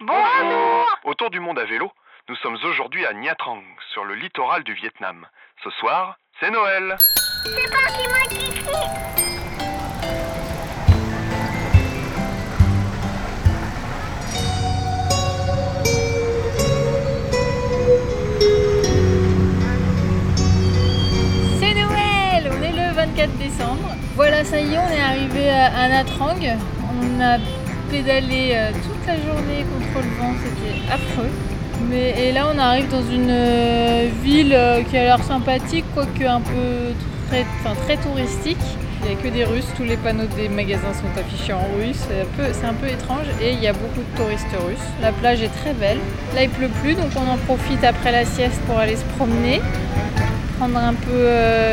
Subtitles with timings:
[0.00, 1.90] Bonjour Autour du monde à vélo,
[2.28, 3.60] nous sommes aujourd'hui à Nha Trang,
[3.92, 5.26] sur le littoral du Vietnam.
[5.64, 6.96] Ce soir, c'est Noël.
[7.44, 8.62] C'est parti, moi Kiki
[21.58, 23.88] C'est Noël On est le 24 décembre.
[24.14, 26.36] Voilà, ça y est, on est arrivé à, à Nha Trang.
[26.38, 27.38] On a
[27.90, 31.30] pédalé euh, toute la journée contre le vent, c'était affreux.
[31.90, 36.24] Mais, et là, on arrive dans une euh, ville euh, qui a l'air sympathique, quoique
[36.24, 36.92] un peu
[37.30, 38.58] très, touristique.
[39.00, 42.02] Il n'y a que des Russes, tous les panneaux des magasins sont affichés en russe,
[42.52, 44.88] c'est un, peu, étrange et il y a beaucoup de touristes russes.
[45.00, 45.98] La plage est très belle.
[46.34, 49.62] Là il pleut plus donc on en profite après la sieste pour aller se promener
[50.58, 51.28] prendre un peu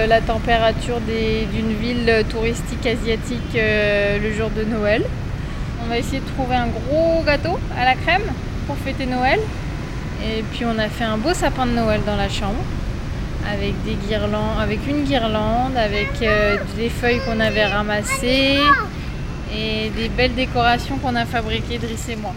[0.07, 5.03] la température d'une ville touristique asiatique le jour de Noël.
[5.85, 8.23] On va essayer de trouver un gros gâteau à la crème
[8.66, 9.39] pour fêter Noël.
[10.23, 12.63] Et puis on a fait un beau sapin de Noël dans la chambre
[13.48, 18.57] avec une guirlande, avec euh, des feuilles qu'on avait ramassées
[19.55, 22.34] et des belles décorations qu'on a fabriquées Driss et moi.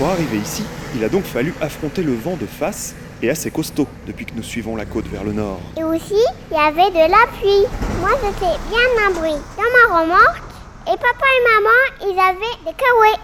[0.00, 0.64] Pour arriver ici,
[0.96, 4.42] il a donc fallu affronter le vent de face et assez costaud depuis que nous
[4.42, 5.60] suivons la côte vers le nord.
[5.76, 6.14] Et aussi,
[6.50, 7.66] il y avait de la pluie.
[8.00, 10.40] Moi, j'étais bien abri dans ma remorque.
[10.86, 13.18] Et papa et maman, ils avaient des kawaii.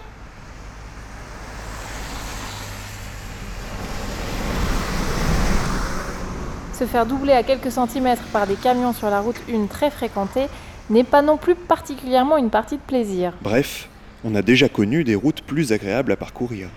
[6.78, 10.48] Se faire doubler à quelques centimètres par des camions sur la route 1 très fréquentée
[10.90, 13.32] n'est pas non plus particulièrement une partie de plaisir.
[13.40, 13.88] Bref,
[14.24, 16.68] on a déjà connu des routes plus agréables à parcourir.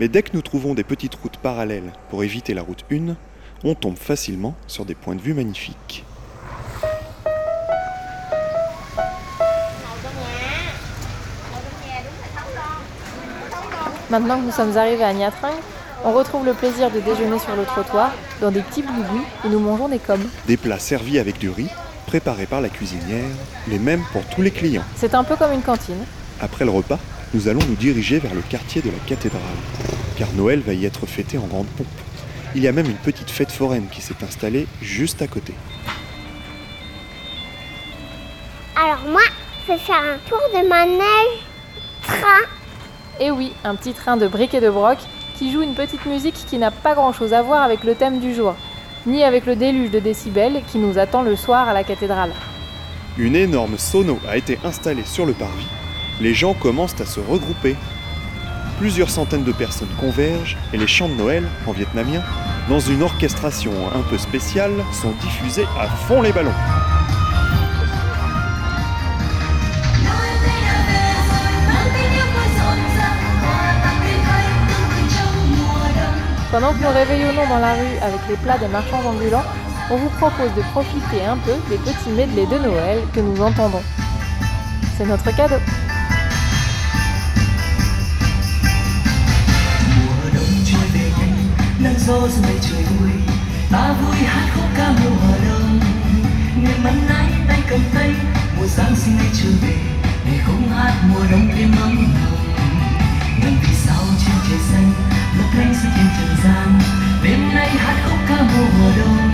[0.00, 3.14] Mais dès que nous trouvons des petites routes parallèles pour éviter la route 1,
[3.64, 6.04] on tombe facilement sur des points de vue magnifiques.
[14.10, 15.54] Maintenant que nous sommes arrivés à Nha Trang,
[16.04, 19.60] on retrouve le plaisir de déjeuner sur le trottoir dans des petits boubouis où nous
[19.60, 20.28] mangeons des pommes.
[20.46, 21.70] Des plats servis avec du riz,
[22.06, 23.24] préparés par la cuisinière,
[23.68, 24.84] les mêmes pour tous les clients.
[24.96, 26.04] C'est un peu comme une cantine.
[26.42, 26.98] Après le repas,
[27.34, 29.40] nous allons nous diriger vers le quartier de la cathédrale,
[30.18, 31.86] car Noël va y être fêté en grande pompe.
[32.56, 35.54] Il y a même une petite fête foraine qui s'est installée juste à côté.
[38.76, 39.22] Alors moi,
[39.62, 41.46] je vais faire un tour de manège
[42.02, 42.48] train.
[43.20, 44.98] Et oui, un petit train de briques et de broc
[45.38, 48.34] qui joue une petite musique qui n'a pas grand-chose à voir avec le thème du
[48.34, 48.56] jour,
[49.06, 52.32] ni avec le déluge de décibels qui nous attend le soir à la cathédrale.
[53.16, 55.66] Une énorme sono a été installée sur le parvis.
[56.22, 57.74] Les gens commencent à se regrouper.
[58.78, 62.22] Plusieurs centaines de personnes convergent et les chants de Noël, en vietnamien,
[62.68, 66.54] dans une orchestration un peu spéciale, sont diffusés à fond les ballons.
[76.52, 79.42] Pendant que nous réveillonnons dans la rue avec les plats des marchands ambulants,
[79.90, 83.82] on vous propose de profiter un peu des petits medley de Noël que nous entendons.
[84.96, 85.56] C'est notre cadeau.
[92.22, 93.10] Nắng gió giữa trời vui
[93.70, 95.80] ta vui hát khúc ca mùa đông
[96.62, 98.10] người mắn nay tay cầm tay
[98.56, 99.76] mùa giáng sinh nay trở về
[100.26, 102.54] để không hát mùa đông thêm ấm nồng
[103.40, 104.92] ngân vì sao trên trời xanh
[105.38, 106.80] lấp lánh sẽ trên trần gian
[107.24, 109.32] đêm nay hát khúc ca mùa đông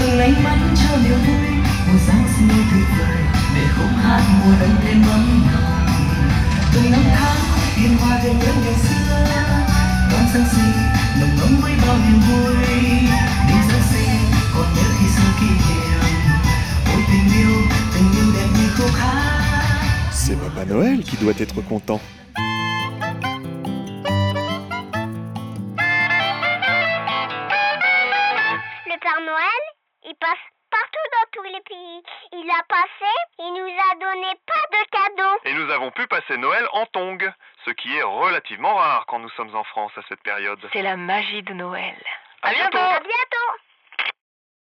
[0.00, 1.50] từng ánh mắt cho niềm vui
[1.86, 3.18] mùa giáng sinh nay tuyệt vời
[3.56, 5.86] để không hát mùa đông thêm ấm nồng
[6.74, 7.36] từng năm tháng
[7.76, 9.26] yên hoa về nhớ ngày xưa
[10.12, 10.89] con sáng sinh
[20.60, 22.00] Papa Noël qui doit être content.
[28.86, 29.62] Le Père Noël,
[30.04, 30.36] il passe
[30.70, 32.02] partout dans tous les pays.
[32.32, 35.38] Il a passé, il nous a donné pas de cadeaux.
[35.46, 37.32] Et nous avons pu passer Noël en tongs,
[37.64, 40.60] ce qui est relativement rare quand nous sommes en France à cette période.
[40.74, 41.96] C'est la magie de Noël.
[42.42, 43.69] À bientôt À bientôt